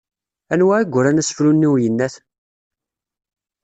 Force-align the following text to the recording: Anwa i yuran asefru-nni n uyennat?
Anwa 0.53 0.75
i 0.79 0.85
yuran 0.93 1.21
asefru-nni 1.21 1.67
n 1.69 1.71
uyennat? 1.71 2.15